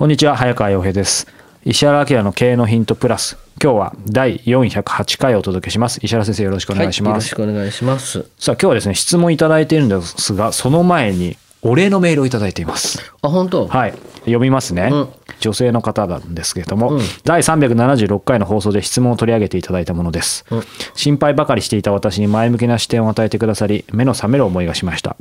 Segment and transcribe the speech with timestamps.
[0.00, 1.26] こんにちは早川洋平です。
[1.62, 3.36] 石原明の経営のヒントプラス。
[3.62, 6.00] 今日は第408回をお届けします。
[6.02, 8.24] 石原先生よろしくお願いします、はい、よろしくお願いします。
[8.38, 13.12] さあ今日はですね質問いただいているんですがその前にお礼のメールをいただいています。
[13.20, 13.68] あ本当？
[13.68, 15.08] はい読みますね、うん、
[15.40, 20.62] 女性の方なんですけれども、うん、第376回の放送で質問を取り上げていただいたものです、うん、
[20.94, 25.16] 心配ばかりしていた私に前向きな視点を与えてくださり目の覚める思いがしました。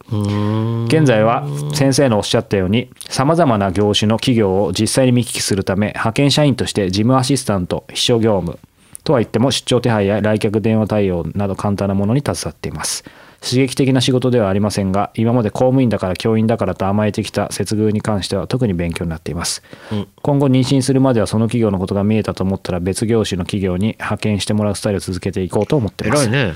[0.90, 8.60] 現在は先生のおっしゃったようにさまざまな業種の企業を実際に見聞きするため派遣社員として事務アシスタント秘書業務
[9.04, 13.04] とは言っても出張手配や来客電話対応など簡単なものに携わっています
[13.42, 26.30] 刺激的な仕事ではありませんが今まで公務員だから教員だからと甘えてきた接遇に関しては特に勉強になっています、うん、今後妊娠するまではその企業のことが見えたと思ったら別業種の企業に派遣してもらうスタイルを続けていこうと思っています。
[26.30, 26.54] ね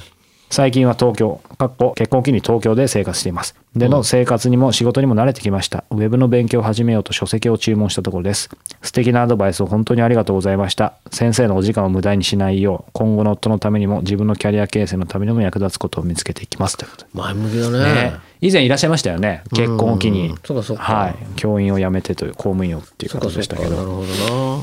[0.54, 3.56] 最近は東京、かっこ結婚を機に東京で生活しています。
[3.76, 5.84] での生活にも仕事にも慣れてきました。
[5.90, 8.52] ウェブの勉強を始めようと書籍を注文したところです。
[8.84, 10.94] 素敵なアドバイスを本当にありがとうございました。
[11.10, 19.42] 先生のお時間を無駄にしないよう、今後の夫のためにも自分のキャリア形成のためにも役立つことを見つけていきますということ前向きだね、ね、以前いらっしゃいましたよね。
[19.56, 20.36] 結婚を機に。
[20.46, 20.84] そうかそうか。
[20.84, 21.16] はい。
[21.36, 23.72] 教員を辞めてという公務員をっていう形でしたけど。
[23.72, 24.63] なるほどな。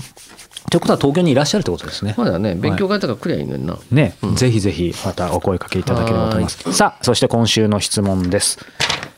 [0.70, 2.14] ということは東京にいらっしゃるってことですね。
[2.16, 3.76] まだね、勉強会とか来りゃいいのにな。
[3.91, 6.72] ね、うん、ぜひぜひまたお声かけいただければと思います。
[6.72, 8.58] さあ、そして今週の質問です。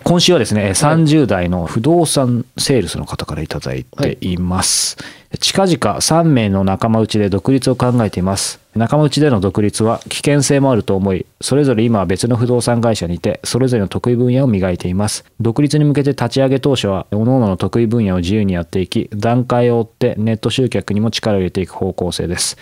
[0.03, 4.97] 今週はですね、30代の不動産セールスの方から頂いています。
[4.99, 8.59] はい近々3名の仲間内で独立を考えています。
[8.75, 15.27] 仲間内での独立は危険性もあると思い、それぞれ今は別の不動産会社にて、それぞれの得意分野を磨いています。
[15.43, 22.57] 独立に向けて立ち上げ当初は、各々の得意分野を自由にやっていき、段階を追ってネット集客にも力を入れていく方向性です。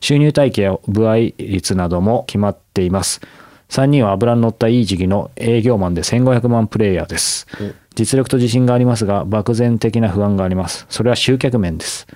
[0.00, 3.22] 収入体系や部合率なども決まっています。
[3.70, 7.46] 3人は油に乗ったいい時期の営業マンで1500万プレイヤーです。
[7.94, 10.86] 実力と自信がありますが、漠然的な不安があります。
[10.88, 12.06] それは集客面です。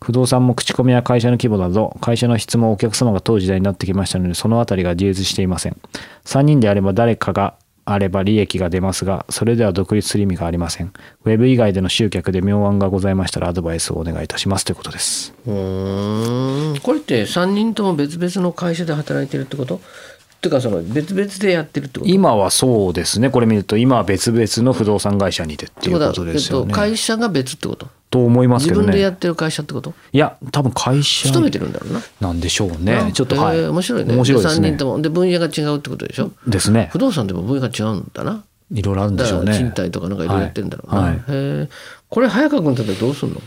[0.00, 5.76] 不動産も口コミや会社の規模など、会社の質もお客様が当時代になってきましたので、そのあたりが自立していません。
[6.24, 7.54] 3人であれば誰かが
[7.86, 10.92] あれば利益が出ますが、それでは独立する意味がありません。
[11.24, 15.34] ウェブ以外での集客で妙案がございましたらアドバイスをお願いいたしますということです。
[15.46, 16.74] うん。
[16.82, 19.82] これって3人とも別々の会社で働いてるってこと？
[20.44, 22.10] ていうかその別々でやってるってこと？
[22.10, 23.30] 今はそうですね。
[23.30, 27.88] これ見ると今は別々の不動産会社にてっていうことですよね、えっと、会社が別ってこと？
[28.10, 28.86] と思いますけどね。
[28.86, 29.94] 自分でやってる会社ってこと？
[30.12, 32.00] いや多分会社勤めてるんだろうな。
[32.20, 33.10] なんでしょうね。
[33.14, 33.66] ちょっとはい。
[33.66, 34.14] 面白いね。
[34.14, 34.68] 面白いですね。
[34.68, 35.00] 3人とも。
[35.00, 36.30] で分野が違うってことでしょ？
[36.46, 36.90] ですね。
[36.92, 38.44] 不動産でも分野が違うんだな。
[38.72, 39.56] いろいろあるんでしょうね。
[39.56, 41.18] 賃貸とかなんかいろいろやってるんだろうな、はい。
[41.58, 41.68] はい、
[42.08, 43.40] これ早川君ってどうすんの？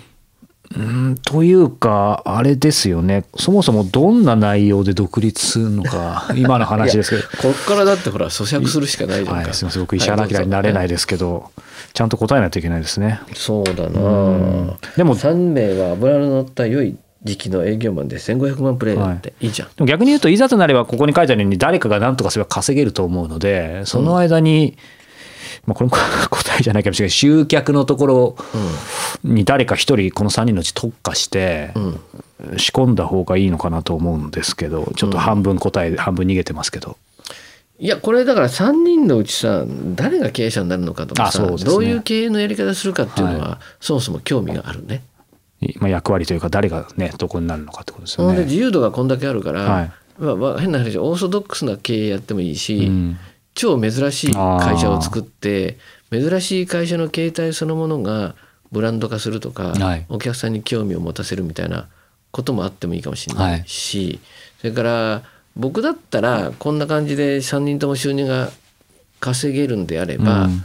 [0.75, 3.23] うんというかあれですよね。
[3.37, 7.23] そもそもどんな内容で独立するのか 今の話ですけど。
[7.41, 11.61] こっからだってほら咀嚼するしかないじゃないか、はい、す僕石原明になれないですけど、はい、
[11.93, 13.21] ちゃんと答えないといけないですね。
[13.33, 13.89] そうだな。
[14.97, 19.47] でも3名は油の乗った良い時期の営業マンで1500万プレイヤーってい。
[19.47, 24.96] いじゃん、はい、でも逆に言うといざとなればここに書いてあるように誰かが何とかすれば稼げると思うのでその間に、うん
[25.67, 25.95] まあ、これも
[26.31, 27.11] 答えじゃないかもしれない。
[27.11, 28.35] 集客のところ
[29.23, 31.71] に誰か一人この3人のうち特化して
[32.57, 36.97] 仕込んだ方がいいのかなと思うんですけどちょっと半分答え半分逃げてますけど。
[37.79, 39.63] いやこれだから3人のうちさ
[39.93, 45.03] 誰が経営者になるのかとかさ、ね、どういう経営のやり方するかっていうのは、はい、そもそも興味があるね。
[45.79, 48.45] まあ、役割というか誰がねどこになるのかってことですよね。
[48.45, 53.17] 自由度がこんだけあるから、はい、まあ、まあ変な話オーソドックスな経営やってもいいし、うん、
[53.57, 55.77] 超珍しい会社を作って
[56.11, 58.35] 珍しい会社の形態そのものが
[58.71, 61.87] ブランド化するとか、はい、お客さんに興味を持たせるみたいな
[62.31, 64.19] こともあってもいいかもしれないし、はい、
[64.59, 65.23] それから
[65.55, 68.51] 僕だったらこんな感じで3人とも収入が
[69.19, 70.63] 稼げるんであれば、うん、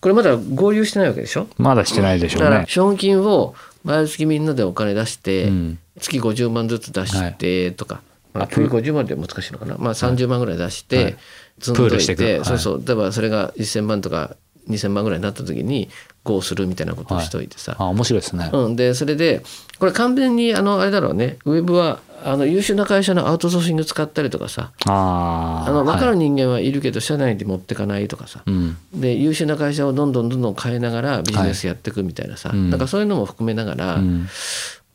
[0.00, 1.48] これまだ合流してないわけでしょ？
[1.58, 2.64] まだしてないでしょうね。
[2.68, 5.78] 資本金を毎月みんなでお金出して、うん。
[6.00, 8.02] 月50万ずつ出してとか、
[8.38, 11.16] まあ、月50万で難しいのかな、まあ、30万ぐらい出して、はい。
[11.60, 12.84] 積んどいてそうそう。
[12.86, 14.36] 例えばそれが1000万とか
[14.68, 15.88] 2000万ぐらいになった時に
[16.24, 18.50] GO するみたいなことをしといてさ、あ面白いですね。
[18.52, 19.42] うん、でそれで
[19.78, 21.38] これ完全にあのあれだろうね。
[21.44, 24.72] ウェブはあの優秀な会社のアウトソーシング使ったりとかさ。
[24.86, 28.76] あああの分かはいる人間はいるけど社内で持ってかないとかさ、うん。
[28.94, 32.70] で優秀な会社をどんどんどんどん変えながらビジネスやっていくみたいなさ、うん。
[32.70, 34.28] なんかそういうのも含めながら、うん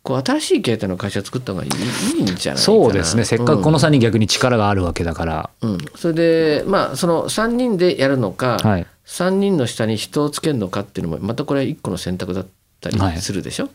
[0.03, 3.23] こう新しい形態の会社作った方がいいいいんじゃないそうですね。
[3.23, 5.77] せっかくこのうん3人逆に力があるわけだから、うん。
[5.95, 8.87] それでまあその3人でやるのか、はい。
[9.05, 12.45] 3人の下に人をつけるのかっていうのもまたこれ1個の選択だっ
[12.81, 13.69] たりするでしょ、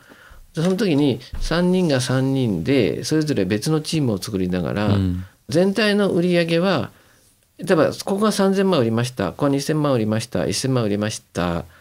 [0.54, 5.24] でその時に3人が3人でそれぞれ別のチームを作りながら、うん。
[5.48, 6.90] 全体の売り上げは
[7.56, 11.77] 例えばここが3,000万売りましたここは2,000万売りました1,000万売りましたね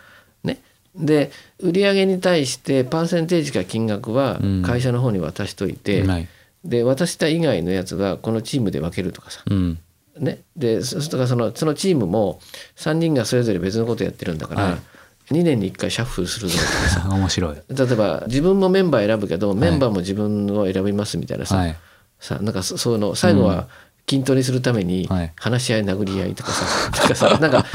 [0.97, 4.63] で売り上げに対してパーセンテージか金額はうん。
[4.63, 6.27] 会社の方に渡しといて、はい。
[6.63, 9.79] で渡した以外のやつはこのチームで分けるとかさ、うん。
[10.19, 12.39] ね、でそそそのそのチームも
[12.75, 15.33] 3人がそれぞれ別のことやってるんだから、はい。
[15.33, 17.09] 2年に1回シャッフルするぞとかさ。
[17.13, 17.55] 面白い。
[17.55, 21.75] 例えば自分もメンバー選ぶけどメンバーも自分を選びますみたいなさ、はい。
[22.19, 23.67] さなんかそそういうの最後は
[24.05, 25.33] 均等にするためにはい。
[25.35, 26.65] 話し合い殴り合いとかさ、
[26.97, 27.65] なんかさなんか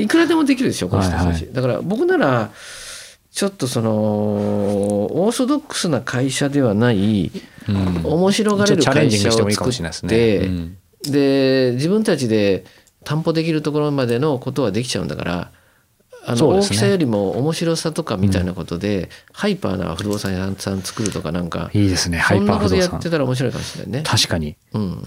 [0.00, 2.50] いくらでもできるでしょこの人たち、だから僕なら
[3.30, 7.30] ちょっとそのオーソドックスな会社ではない
[7.68, 8.04] うん。
[8.04, 10.76] 面白がれる会社を作ってうん。
[11.02, 12.64] で自分たちで
[13.04, 15.50] 担保できるところまでのことはできちゃうんだから
[16.26, 22.18] あの、大きさよりも面白さとかみたいなことで、ハイパーな不動産屋さん作るとかなんかいいですね。
[22.18, 24.02] ハイそんなことパー不動産やってたら面白いかもしれないね。
[24.04, 24.56] 確かに。
[24.74, 25.04] うん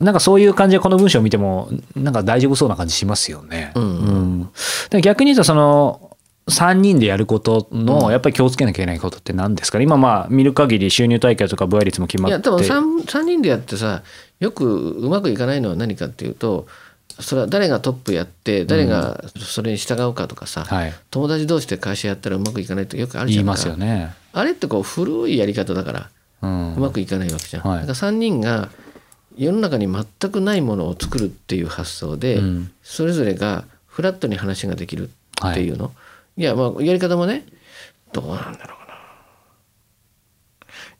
[0.00, 3.72] なんかそういう感じでこの文章を見てもなんか大丈夫そうな感じしますよね。
[3.74, 3.82] うん。
[3.82, 4.50] うん
[4.90, 6.10] でも逆に言うとその
[6.48, 9.84] 3人でやることのやっぱり気をつけなきゃいけないことって何ですかね？
[9.84, 12.32] 今まあ見る限り収入体系とか部合率も決まって。
[12.32, 12.60] いや多分
[13.00, 14.02] 3, 3人でやってさ
[14.40, 16.66] よくうまくいかないのは何かっていうと
[17.18, 20.92] それは誰がトップやって誰がそれに従うかとかさ、はい。
[21.10, 23.52] 友達同士で会社やったらうまくいかないってよくあるじゃんか。
[23.54, 24.12] 言いますよね。
[24.32, 26.10] あれってこう古いやり方だから
[26.42, 26.74] うん。
[26.74, 27.62] うまくいかないわけじゃん。
[27.62, 27.86] はい。
[27.86, 28.68] だから3人が
[29.36, 32.72] 世の中に全くないものを作るっていう発想で、うん。
[32.82, 35.10] それぞれがフラットに話ができる
[35.48, 35.92] っていうの、
[36.36, 37.44] い、やまあやり方もね
[38.12, 38.94] どうなんだろうかな。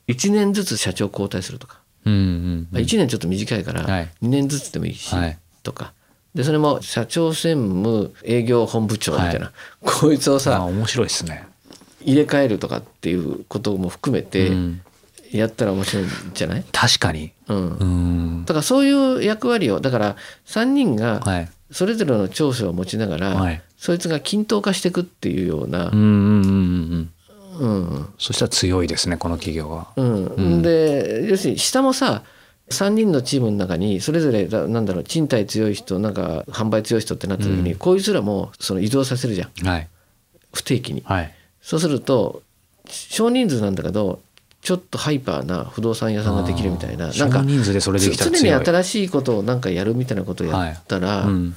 [0.08, 4.10] 1年ずつ社長交代するとか、うんうんまあ、1年ちょっと短いからはい。
[4.22, 5.38] 2年ずつでもいいし、はい。
[5.62, 5.92] とか。
[6.34, 11.46] でそれも社長専務営業本部長みたいな、こいつをあさ面白いですね。
[12.00, 14.82] 入れ替えるとかっていうことも含めてうん
[15.38, 17.32] やったら面白いんじゃない、確かに。
[17.48, 20.16] うんうんだからそういう役割をだから
[20.46, 21.50] 3人がはい。
[21.70, 27.10] それぞれの長所を持ちながら、はいそいつが均等化していくっていうようなうんうんうん
[27.60, 27.80] うん。
[27.90, 29.88] うんそしたら強いですねこの企業は。
[29.96, 32.22] うんで要するに下もさ
[32.70, 39.88] 3人のチームの中にそれぞれだなんだろう賃貸強い人なんか販売強い人ってなった時に、うんこいつらもその移動させるじゃんはい
[40.52, 41.02] 不定期に。
[41.04, 41.34] はい。
[41.60, 42.42] そうすると
[42.88, 44.20] 少人数なんだけど
[44.64, 51.54] ちょっとハイパーな不動産屋さんができるみたいななんか少人数でそれできたら常に新しいことをなんかやるみたいなことをやったら、うん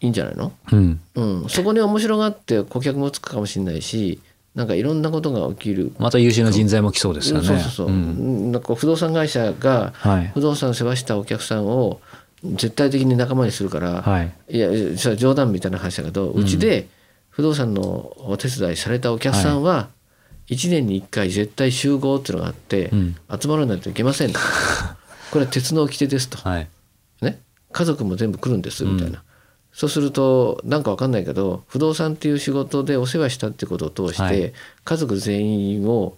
[0.00, 1.00] いいんじゃないの、うん。
[1.16, 4.20] うん、そこに面白がって顧客もつくかもしれないし
[4.54, 5.92] なんかいろんなことが起きる。
[5.98, 7.46] また優秀な人材も来そうですよね。
[7.46, 12.00] そうそうそう、んなんか不動産会社がはい不動産世話したお客さんを
[12.44, 14.32] 絶対的に仲間にするから、はい。
[14.50, 16.86] いやそれは冗談みたいな話だけどうちで
[17.30, 17.82] 不動産の
[18.18, 19.88] お手伝いされたお客さんは
[20.48, 23.16] 1年に1回絶対集合っていうのがあって、うん。
[23.40, 24.38] 集まらないといけませんと。
[25.30, 26.68] これは鉄の掟ですと、はい。
[27.20, 27.40] ね、
[27.72, 29.22] 家族も全部来るんですみたいな、
[29.72, 34.52] そうするとなんかわかんないけど不動産っていう仕事でお世話したってことを通して、はい。
[34.84, 36.16] 家族全員を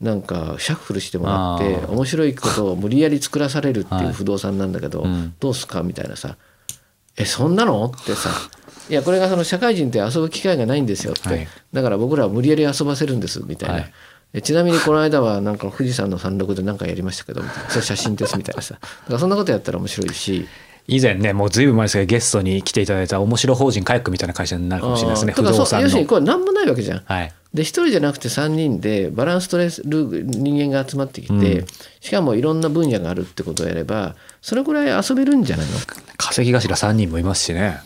[0.00, 4.06] なんかシャッフルしてもらって面白いことを無理やり作らされるっていはい。
[4.10, 5.34] う不動産なんだけど、うん。
[5.40, 5.82] どうすか？
[5.82, 6.36] みたいなさ
[7.16, 8.30] 「えそんなの?」ってさ
[8.90, 11.48] 「いやこれがその社会人って遊ぶ機会がないんですよ」って、はい。
[11.72, 13.74] だから僕らは無理やり遊ばせるんですみたいな。
[13.76, 13.92] はい。
[14.34, 18.74] えちなみにこの間はなんか富士山の山麓で何かやりましたけどみたいなそれ写真ですみたいなさ。
[18.74, 20.46] だからそんなことやったら面白いし。
[20.86, 25.84] 以前ねもうずいぶん前ですけどゲストに来ていただいた面白法人カヤックみたいな会社になるかもしれないですね不動産の。
[25.84, 27.02] 要するにこれ何もないわけじゃん。
[27.06, 27.32] はい。
[27.54, 31.66] で一人じゃなくて3人でバランス取れる人間が集まってきて、うん。
[32.00, 35.72] しかもいろんな分野があるってことをやればそれぐらい遊べるんじゃないの？
[36.18, 37.80] 稼ぎ頭3人もいますしね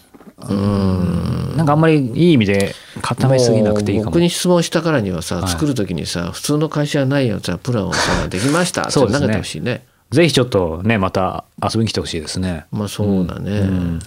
[0.49, 1.57] うん。
[1.57, 4.11] なんかあんまりいい意味で固めすぎなくていいかも。
[4.13, 5.49] 僕に質問したからにはさ、はい。
[5.49, 9.27] 作る時にさ普通の会社はないよさプランをさできましたって投そうですね。
[9.27, 9.87] げてほしいね。
[10.11, 12.67] ぜひちょっとねまた遊びに来てほしいですね。
[12.71, 13.61] まあそうだね。
[13.61, 14.01] うん。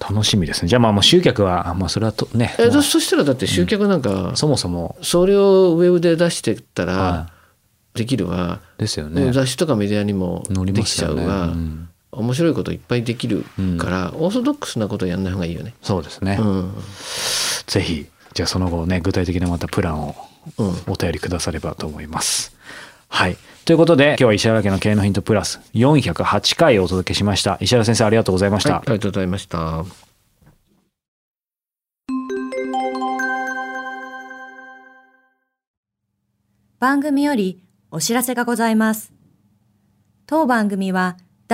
[0.00, 0.68] 楽しみですね。
[0.68, 2.54] じゃあまあもう集客はまあそれはとね。
[2.58, 4.96] えそしたらだって集客なんか、うん、そもそも。
[5.00, 7.30] それをウェブで出してったら
[7.94, 9.32] できるわ、ですよね。
[9.32, 13.44] 雑誌とかメディアにもできちゃうわ、ねうん、面白いこといっぱいできる
[13.78, 15.74] から、オーソドックスなことやんない方がいいよね。
[15.82, 16.38] そうですね、
[17.66, 20.16] ぜひじゃあその後ね具体的なまたプランを
[20.86, 22.56] お便りくださればと思います、
[23.08, 23.36] はい。
[23.64, 27.58] ということで今日は石原家の経営のヒントプラス408回お届けしました。
[27.60, 29.84] 石原先生ありがとうございました、はい、ありがとうございました。
[36.78, 39.12] 番組よりお知らせがございます。
[40.26, 41.16] 当番組は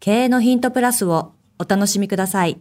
[0.00, 2.58] 経営のヒントプラスをお楽しみください。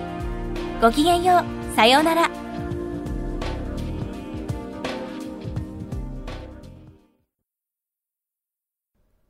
[0.81, 1.75] ごきげんよう。
[1.75, 2.31] さようなら。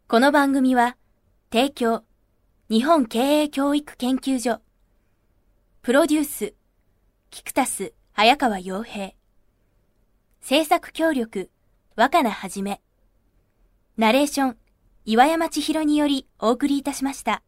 [0.09, 0.97] この番組は、
[1.51, 2.03] 提供、
[2.73, 4.63] 日本経営教育研究所、
[5.83, 6.55] プロデュース、
[7.29, 9.11] キクタス、早川洋平、
[10.41, 11.51] 制作協力、
[11.97, 12.81] 若菜はじめ、
[13.99, 14.57] ナレーション、
[15.05, 17.43] 岩山千尋によりお送りいたしました。